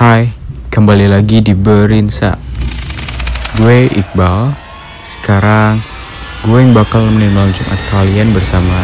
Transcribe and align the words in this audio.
Hai, 0.00 0.32
kembali 0.72 1.12
lagi 1.12 1.44
di 1.44 1.52
Berinsa. 1.52 2.32
Gue 3.60 3.84
Iqbal. 3.84 4.48
Sekarang 5.04 5.76
gue 6.40 6.56
yang 6.56 6.72
bakal 6.72 7.04
nemenin 7.04 7.36
malam 7.36 7.52
Jumat 7.52 7.76
kalian 7.92 8.32
bersama 8.32 8.80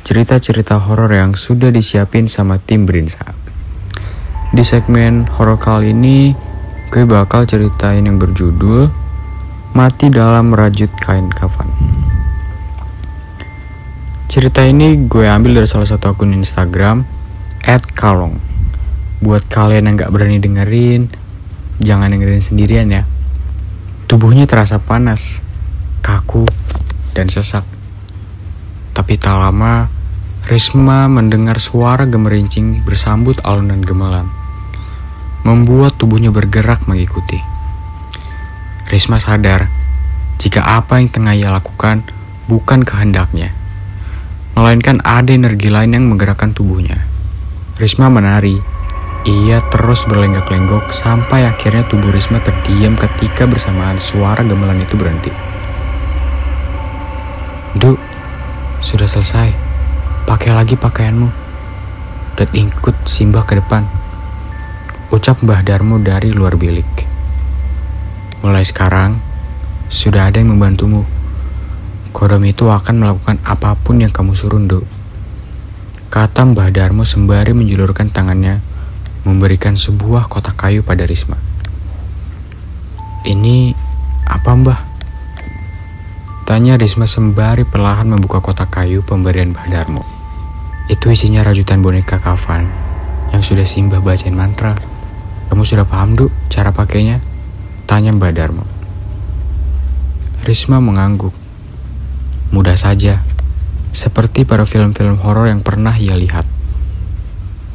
cerita-cerita 0.00 0.80
horor 0.80 1.12
yang 1.12 1.36
sudah 1.36 1.68
disiapin 1.68 2.24
sama 2.24 2.56
tim 2.56 2.88
Berinsa. 2.88 3.36
Di 4.56 4.64
segmen 4.64 5.28
horor 5.36 5.60
kali 5.60 5.92
ini, 5.92 6.32
gue 6.88 7.04
bakal 7.04 7.44
ceritain 7.44 8.08
yang 8.08 8.16
berjudul 8.16 8.88
Mati 9.76 10.08
dalam 10.08 10.56
Rajut 10.56 10.88
Kain 11.04 11.28
Kafan. 11.28 11.68
Cerita 14.24 14.64
ini 14.64 15.04
gue 15.04 15.28
ambil 15.28 15.60
dari 15.60 15.68
salah 15.68 15.84
satu 15.84 16.16
akun 16.16 16.32
Instagram 16.32 17.04
@kalong. 17.92 18.49
Buat 19.20 19.52
kalian 19.52 19.84
yang 19.84 20.00
gak 20.00 20.12
berani 20.16 20.40
dengerin, 20.40 21.12
jangan 21.76 22.08
dengerin 22.08 22.40
sendirian 22.40 22.88
ya. 22.88 23.04
Tubuhnya 24.08 24.48
terasa 24.48 24.80
panas, 24.80 25.44
kaku, 26.00 26.48
dan 27.12 27.28
sesak. 27.28 27.68
Tapi 28.96 29.20
tak 29.20 29.36
lama, 29.36 29.92
Risma 30.50 31.06
mendengar 31.06 31.60
suara 31.60 32.08
gemerincing 32.08 32.82
bersambut 32.82 33.38
alunan 33.44 33.84
gemelan. 33.84 34.26
Membuat 35.44 36.00
tubuhnya 36.00 36.32
bergerak 36.32 36.88
mengikuti. 36.88 37.38
Risma 38.90 39.20
sadar 39.20 39.70
jika 40.40 40.80
apa 40.80 40.98
yang 40.98 41.12
tengah 41.12 41.36
ia 41.36 41.52
lakukan 41.52 42.02
bukan 42.48 42.82
kehendaknya, 42.82 43.52
melainkan 44.56 45.04
ada 45.04 45.30
energi 45.30 45.68
lain 45.68 45.92
yang 45.92 46.08
menggerakkan 46.08 46.56
tubuhnya. 46.56 47.04
Risma 47.76 48.08
menari 48.08 48.79
ia 49.28 49.60
terus 49.68 50.08
berlenggak-lenggok 50.08 50.96
sampai 50.96 51.44
akhirnya 51.44 51.84
tubuh 51.84 52.08
Risma 52.08 52.40
terdiam 52.40 52.96
ketika 52.96 53.44
bersamaan 53.44 54.00
suara 54.00 54.40
gemelan 54.40 54.80
itu 54.80 54.96
berhenti. 54.96 55.28
Du, 57.76 58.00
sudah 58.80 59.04
selesai. 59.04 59.52
Pakai 60.24 60.56
lagi 60.56 60.80
pakaianmu. 60.80 61.28
Dan 62.40 62.48
ikut 62.56 62.96
Simbah 63.04 63.44
ke 63.44 63.60
depan. 63.60 63.84
Ucap 65.12 65.44
Mbah 65.44 65.60
Darmo 65.68 66.00
dari 66.00 66.32
luar 66.32 66.56
bilik. 66.56 66.88
Mulai 68.40 68.64
sekarang, 68.64 69.20
sudah 69.92 70.32
ada 70.32 70.40
yang 70.40 70.56
membantumu. 70.56 71.04
Kodam 72.16 72.40
itu 72.48 72.72
akan 72.72 73.04
melakukan 73.04 73.36
apa 73.44 73.76
pun 73.76 74.00
yang 74.00 74.08
kamu 74.08 74.32
suruh, 74.32 74.56
Nduk. 74.56 74.88
Kata 76.08 76.42
Mbah 76.48 76.72
Darmo 76.72 77.04
sembari 77.04 77.52
menjulurkan 77.52 78.08
tangannya 78.08 78.69
memberikan 79.24 79.76
sebuah 79.76 80.26
kotak 80.32 80.56
kayu 80.56 80.80
pada 80.80 81.04
Risma. 81.04 81.36
Ini 83.26 83.76
apa 84.24 84.50
mbah? 84.56 84.80
Tanya 86.48 86.74
Risma 86.74 87.06
sembari 87.06 87.62
perlahan 87.62 88.10
membuka 88.10 88.42
kotak 88.42 88.74
kayu 88.74 89.06
pemberian 89.06 89.54
Mbah 89.54 89.70
Darmo. 89.70 90.02
Itu 90.90 91.06
isinya 91.06 91.46
rajutan 91.46 91.78
boneka 91.78 92.18
kafan 92.18 92.66
yang 93.30 93.46
sudah 93.46 93.62
Simbah 93.62 94.02
bacain 94.02 94.34
mantra. 94.34 94.74
Kamu 95.46 95.62
sudah 95.62 95.86
paham, 95.86 96.18
Duk, 96.18 96.34
cara 96.50 96.74
pakainya? 96.74 97.22
Tanya 97.86 98.10
Mbah 98.10 98.34
Darmo. 98.34 98.66
Risma 100.42 100.82
mengangguk. 100.82 101.30
Mudah 102.50 102.74
saja, 102.74 103.22
seperti 103.94 104.42
pada 104.42 104.66
film-film 104.66 105.22
horor 105.22 105.46
yang 105.46 105.62
pernah 105.62 105.94
ia 105.94 106.18
lihat. 106.18 106.42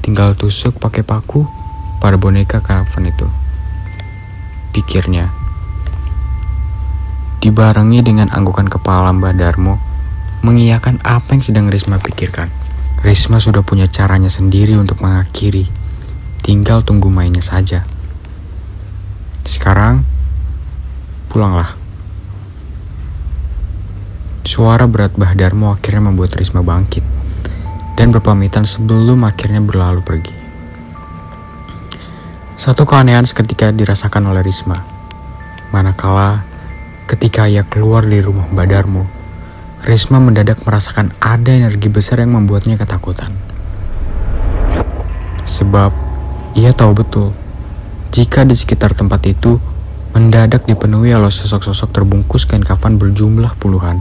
Tinggal 0.05 0.37
tusuk 0.37 0.77
pakai 0.77 1.01
paku 1.01 1.49
pada 1.97 2.13
boneka 2.13 2.61
karavan 2.61 3.09
itu. 3.09 3.25
Pikirnya. 4.69 5.33
Dibarengi 7.41 8.05
dengan 8.05 8.29
anggukan 8.29 8.69
kepala 8.69 9.09
Mbak 9.17 9.33
Darmo, 9.33 9.81
mengiyakan 10.45 11.01
apa 11.01 11.33
yang 11.33 11.41
sedang 11.41 11.65
Risma 11.73 11.97
pikirkan. 11.97 12.53
Risma 13.01 13.41
sudah 13.41 13.65
punya 13.65 13.89
caranya 13.89 14.29
sendiri 14.29 14.77
untuk 14.77 15.01
mengakhiri. 15.01 15.73
Tinggal 16.45 16.85
tunggu 16.85 17.09
mainnya 17.09 17.41
saja. 17.41 17.89
Sekarang, 19.41 20.05
pulanglah. 21.33 21.73
Suara 24.45 24.85
berat 24.85 25.17
Mbah 25.17 25.33
Darmo 25.33 25.73
akhirnya 25.73 26.13
membuat 26.13 26.37
Risma 26.37 26.61
bangkit 26.61 27.24
dan 27.95 28.11
berpamitan 28.11 28.67
sebelum 28.67 29.23
akhirnya 29.23 29.63
berlalu 29.63 30.03
pergi. 30.03 30.35
Satu 32.55 32.87
keanehan 32.87 33.27
seketika 33.27 33.71
dirasakan 33.71 34.31
oleh 34.31 34.39
Risma. 34.39 34.79
Manakala 35.75 36.47
ketika 37.07 37.51
ia 37.51 37.67
keluar 37.67 38.07
dari 38.07 38.23
rumah 38.23 38.47
Mbak 38.47 38.67
Darmo, 38.71 39.03
Risma 39.83 40.23
mendadak 40.23 40.63
merasakan 40.63 41.11
ada 41.19 41.51
energi 41.51 41.91
besar 41.91 42.23
yang 42.23 42.31
membuatnya 42.31 42.79
ketakutan. 42.79 43.35
Sebab 45.45 45.91
ia 46.55 46.71
tahu 46.71 46.95
betul 46.95 47.29
jika 48.15 48.47
di 48.47 48.55
sekitar 48.55 48.95
tempat 48.95 49.27
itu 49.27 49.59
mendadak 50.15 50.63
dipenuhi 50.63 51.11
oleh 51.11 51.27
sosok-sosok 51.27 51.91
terbungkus 51.91 52.47
kain 52.47 52.63
kafan 52.63 52.95
berjumlah 52.95 53.59
puluhan 53.59 53.99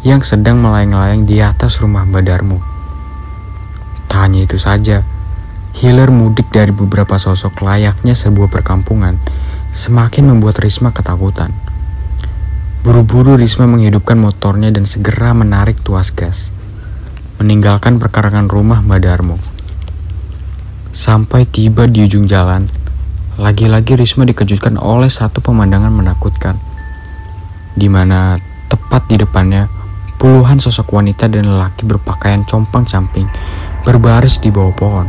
yang 0.00 0.24
sedang 0.24 0.64
melayang-layang 0.64 1.28
di 1.28 1.44
atas 1.44 1.84
rumah 1.84 2.08
Mbak 2.08 2.22
Darmo. 2.24 2.79
Tak 4.10 4.26
hanya 4.26 4.42
itu 4.42 4.58
saja, 4.58 5.06
hilir 5.78 6.10
mudik 6.10 6.50
dari 6.50 6.74
beberapa 6.74 7.14
sosok 7.14 7.62
layaknya 7.62 8.18
sebuah 8.18 8.50
perkampungan 8.50 9.22
semakin 9.70 10.34
membuat 10.34 10.58
Risma 10.58 10.90
ketakutan. 10.90 11.54
Buru-buru 12.82 13.38
Risma 13.38 13.70
menghidupkan 13.70 14.18
motornya 14.18 14.74
dan 14.74 14.82
segera 14.82 15.30
menarik 15.30 15.78
tuas 15.86 16.10
gas, 16.10 16.50
meninggalkan 17.38 18.02
perkarangan 18.02 18.50
rumah 18.50 18.82
Mbak 18.82 18.98
Darmo. 18.98 19.38
Sampai 20.90 21.46
tiba 21.46 21.86
di 21.86 22.02
ujung 22.02 22.26
jalan, 22.26 22.66
lagi-lagi 23.38 23.94
Risma 23.94 24.26
dikejutkan 24.26 24.74
oleh 24.74 25.06
satu 25.06 25.38
pemandangan 25.38 25.94
menakutkan, 25.94 26.58
di 27.78 27.86
mana 27.86 28.34
tepat 28.66 29.06
di 29.06 29.22
depannya 29.22 29.70
puluhan 30.18 30.58
sosok 30.58 30.98
wanita 30.98 31.30
dan 31.30 31.46
lelaki 31.46 31.86
berpakaian 31.86 32.42
compang-camping 32.42 33.30
berbaris 33.84 34.40
di 34.40 34.52
bawah 34.52 34.74
pohon. 34.76 35.08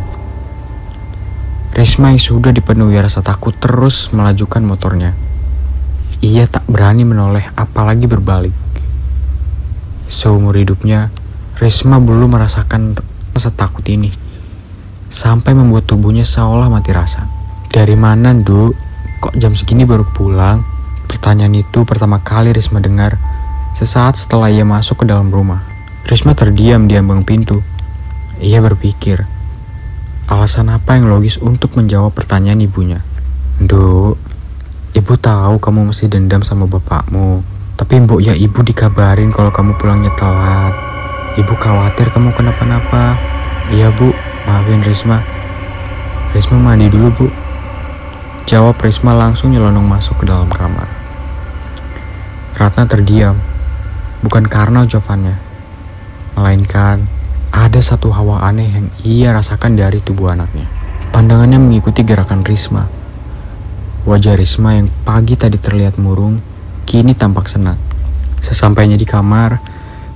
Risma 1.72 2.12
yang 2.12 2.20
sudah 2.20 2.52
dipenuhi 2.52 3.00
rasa 3.00 3.24
takut 3.24 3.56
terus 3.56 4.12
melajukan 4.12 4.60
motornya. 4.60 5.16
Ia 6.20 6.44
tak 6.46 6.68
berani 6.68 7.08
menoleh 7.08 7.48
apalagi 7.56 8.12
berbalik. 8.12 8.52
Seumur 10.12 10.60
hidupnya, 10.60 11.08
Risma 11.56 12.04
belum 12.04 12.36
merasakan 12.36 13.00
rasa 13.32 13.56
takut 13.56 13.88
ini. 13.88 14.12
Sampai 15.08 15.56
membuat 15.56 15.88
tubuhnya 15.88 16.28
seolah 16.28 16.68
mati 16.68 16.92
rasa. 16.92 17.28
Dari 17.72 17.96
mana, 17.96 18.36
Duk? 18.36 18.76
Kok 19.24 19.40
jam 19.40 19.56
segini 19.56 19.88
baru 19.88 20.04
pulang? 20.12 20.64
Pertanyaan 21.08 21.56
itu 21.56 21.88
pertama 21.88 22.20
kali 22.20 22.52
Risma 22.52 22.84
dengar 22.84 23.16
sesaat 23.76 24.20
setelah 24.20 24.52
ia 24.52 24.68
masuk 24.68 25.04
ke 25.04 25.06
dalam 25.08 25.32
rumah. 25.32 25.64
Risma 26.04 26.36
terdiam 26.36 26.92
di 26.92 27.00
ambang 27.00 27.24
pintu 27.24 27.64
ia 28.42 28.58
berpikir, 28.58 29.30
alasan 30.26 30.74
apa 30.74 30.98
yang 30.98 31.06
logis 31.14 31.38
untuk 31.38 31.78
menjawab 31.78 32.10
pertanyaan 32.18 32.58
ibunya. 32.66 33.06
Duk, 33.62 34.18
ibu 34.98 35.14
tahu 35.14 35.62
kamu 35.62 35.94
mesti 35.94 36.10
dendam 36.10 36.42
sama 36.42 36.66
bapakmu. 36.66 37.46
Tapi 37.78 38.02
mbok 38.02 38.22
ya 38.22 38.34
ibu 38.34 38.66
dikabarin 38.66 39.30
kalau 39.30 39.54
kamu 39.54 39.78
pulangnya 39.78 40.10
telat. 40.18 40.74
Ibu 41.38 41.54
khawatir 41.54 42.10
kamu 42.10 42.34
kenapa-napa. 42.34 43.16
Iya 43.70 43.94
bu, 43.94 44.10
maafin 44.50 44.82
Risma. 44.82 45.22
Risma 46.34 46.58
mandi 46.58 46.90
dulu 46.90 47.10
bu. 47.14 47.28
Jawab 48.50 48.82
Risma 48.82 49.14
langsung 49.14 49.54
nyelonong 49.54 49.86
masuk 49.86 50.26
ke 50.26 50.26
dalam 50.26 50.50
kamar. 50.50 50.90
Ratna 52.58 52.90
terdiam, 52.90 53.38
bukan 54.26 54.50
karena 54.50 54.84
ucapannya, 54.84 55.40
melainkan 56.36 57.21
ada 57.52 57.84
satu 57.84 58.16
hawa 58.16 58.48
aneh 58.48 58.72
yang 58.72 58.88
ia 59.04 59.30
rasakan 59.36 59.76
dari 59.76 60.00
tubuh 60.00 60.32
anaknya. 60.32 60.66
Pandangannya 61.12 61.60
mengikuti 61.60 62.08
gerakan 62.08 62.48
Risma. 62.48 62.88
Wajah 64.08 64.40
Risma 64.40 64.80
yang 64.80 64.88
pagi 65.04 65.36
tadi 65.36 65.60
terlihat 65.60 66.00
murung, 66.00 66.40
kini 66.88 67.12
tampak 67.12 67.52
senang. 67.52 67.76
Sesampainya 68.40 68.96
di 68.96 69.04
kamar, 69.04 69.60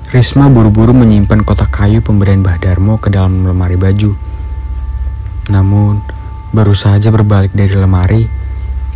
Risma 0.09 0.47
buru-buru 0.47 0.95
menyimpan 0.95 1.43
kotak 1.43 1.75
kayu 1.75 1.99
pemberian 1.99 2.39
Mbah 2.39 2.57
Darmo 2.63 2.95
ke 2.97 3.11
dalam 3.11 3.43
lemari 3.43 3.75
baju. 3.75 4.15
Namun, 5.51 5.99
baru 6.55 6.71
saja 6.71 7.11
berbalik 7.11 7.51
dari 7.51 7.75
lemari, 7.75 8.23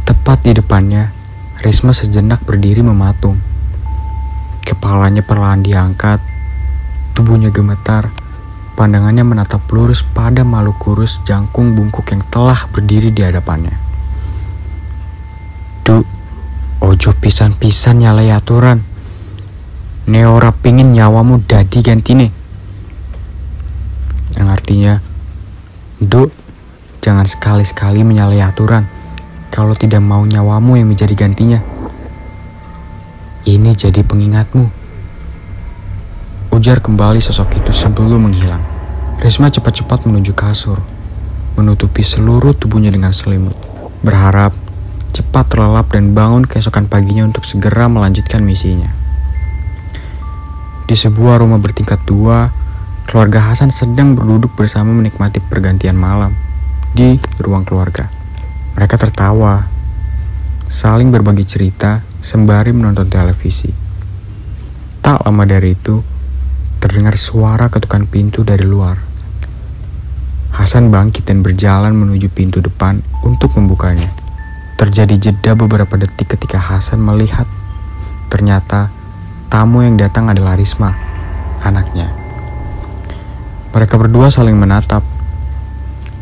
tepat 0.07 0.47
di 0.47 0.55
depannya, 0.55 1.11
Risma 1.59 1.91
sejenak 1.91 2.47
berdiri 2.47 2.79
mematung. 2.79 3.35
Kepalanya 4.63 5.21
perlahan 5.21 5.59
diangkat, 5.59 6.23
tubuhnya 7.11 7.51
gemetar, 7.51 8.07
Pandangannya 8.79 9.27
menatap 9.27 9.67
lurus 9.75 10.07
pada 10.07 10.47
makhluk 10.47 10.79
kurus 10.79 11.19
jangkung 11.27 11.75
bungkuk 11.75 12.15
yang 12.15 12.23
telah 12.31 12.63
berdiri 12.71 13.11
di 13.11 13.19
hadapannya. 13.27 13.75
Du, 15.83 16.07
ojo 16.79 17.11
pisan-pisan 17.19 17.99
nyalai 17.99 18.31
aturan. 18.31 18.79
Neora 20.07 20.55
pingin 20.55 20.95
nyawamu 20.95 21.43
dadi 21.43 21.83
gantine. 21.83 22.31
Yang 24.39 24.47
artinya, 24.47 24.93
Du, 25.99 26.31
jangan 27.03 27.27
sekali-sekali 27.27 28.07
menyalahi 28.07 28.39
aturan 28.39 28.87
kalau 29.51 29.75
tidak 29.75 29.99
mau 29.99 30.23
nyawamu 30.23 30.79
yang 30.79 30.87
menjadi 30.87 31.11
gantinya. 31.11 31.59
Ini 33.43 33.75
jadi 33.75 34.07
pengingatmu. 34.07 34.78
Ujar 36.59 36.83
kembali 36.83 37.23
sosok 37.23 37.55
itu 37.55 37.71
sebelum 37.71 38.27
menghilang. 38.27 38.59
Risma 39.23 39.47
cepat-cepat 39.47 40.03
menuju 40.03 40.35
kasur, 40.35 40.83
menutupi 41.55 42.03
seluruh 42.03 42.51
tubuhnya 42.51 42.91
dengan 42.91 43.15
selimut. 43.15 43.55
Berharap 44.03 44.51
cepat 45.15 45.55
terlelap 45.55 45.87
dan 45.87 46.11
bangun 46.11 46.43
keesokan 46.43 46.91
paginya 46.91 47.23
untuk 47.23 47.47
segera 47.47 47.87
melanjutkan 47.87 48.43
misinya. 48.43 48.91
Di 50.83 50.99
sebuah 50.99 51.39
rumah 51.39 51.63
bertingkat 51.63 52.03
dua, 52.03 52.51
keluarga 53.07 53.39
Hasan 53.39 53.71
sedang 53.71 54.19
berduduk 54.19 54.51
bersama 54.59 54.91
menikmati 54.91 55.39
pergantian 55.39 55.95
malam 55.95 56.35
di 56.91 57.23
ruang 57.39 57.63
keluarga. 57.63 58.11
Mereka 58.75 58.99
tertawa, 58.99 59.63
saling 60.67 61.07
berbagi 61.07 61.47
cerita 61.47 62.03
sembari 62.19 62.75
menonton 62.75 63.07
televisi. 63.07 63.71
Tak 64.99 65.23
lama 65.23 65.47
dari 65.47 65.71
itu, 65.71 66.18
terdengar 66.79 67.19
suara 67.19 67.67
ketukan 67.67 68.07
pintu 68.07 68.47
dari 68.47 68.63
luar. 68.63 69.03
Hasan 70.55 70.89
bangkit 70.89 71.27
dan 71.27 71.43
berjalan 71.43 71.91
menuju 71.91 72.31
pintu 72.31 72.63
depan 72.63 73.03
untuk 73.21 73.51
membukanya. 73.59 74.07
Terjadi 74.79 75.19
jeda 75.19 75.59
beberapa 75.59 75.99
detik 75.99 76.39
ketika 76.39 76.55
Hasan 76.55 77.03
melihat 77.03 77.45
ternyata 78.31 78.95
tamu 79.51 79.83
yang 79.83 79.99
datang 79.99 80.31
adalah 80.31 80.55
Risma, 80.55 80.95
anaknya. 81.59 82.15
Mereka 83.75 83.99
berdua 83.99 84.31
saling 84.31 84.55
menatap. 84.55 85.03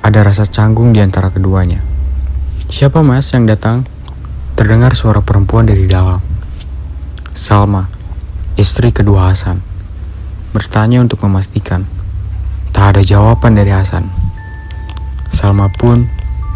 Ada 0.02 0.26
rasa 0.26 0.50
canggung 0.50 0.90
di 0.90 1.06
antara 1.06 1.30
keduanya. 1.30 1.86
Siapa 2.68 3.06
mas 3.06 3.30
yang 3.30 3.46
datang? 3.46 3.86
Terdengar 4.58 4.98
suara 4.98 5.22
perempuan 5.22 5.70
dari 5.70 5.86
dalam. 5.86 6.20
Salma, 7.38 7.86
istri 8.58 8.90
kedua 8.90 9.30
Hasan 9.30 9.77
bertanya 10.58 11.06
untuk 11.06 11.22
memastikan. 11.22 11.86
Tak 12.74 12.98
ada 12.98 13.02
jawaban 13.06 13.54
dari 13.54 13.70
Hasan. 13.70 14.10
Salma 15.30 15.70
pun 15.70 16.10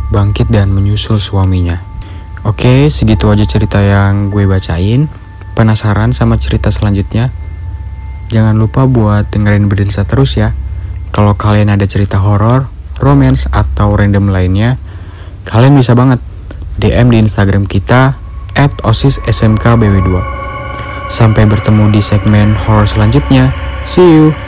bangkit 0.10 0.50
dan 0.50 0.74
menyusul 0.74 1.22
suaminya. 1.22 1.78
Oke, 2.42 2.90
segitu 2.90 3.30
aja 3.30 3.46
cerita 3.46 3.78
yang 3.78 4.34
gue 4.34 4.50
bacain. 4.50 5.06
Penasaran 5.54 6.10
sama 6.18 6.42
cerita 6.42 6.74
selanjutnya? 6.74 7.30
Jangan 8.34 8.58
lupa 8.58 8.90
buat 8.90 9.30
dengerin 9.30 9.70
Berdensa 9.70 10.10
terus 10.10 10.34
ya. 10.34 10.58
Kalau 11.14 11.38
kalian 11.38 11.70
ada 11.70 11.86
cerita 11.86 12.18
horor, 12.18 12.66
romance, 12.98 13.46
atau 13.54 13.94
random 13.94 14.34
lainnya, 14.34 14.82
kalian 15.46 15.78
bisa 15.78 15.94
banget 15.94 16.18
DM 16.82 17.14
di 17.14 17.18
Instagram 17.22 17.70
kita 17.70 18.18
at 18.58 18.74
osissmkbw2. 18.82 20.10
Sampai 21.12 21.46
bertemu 21.46 21.94
di 21.94 22.02
segmen 22.02 22.58
horror 22.58 22.90
selanjutnya. 22.90 23.71
See 23.86 24.10
you. 24.10 24.34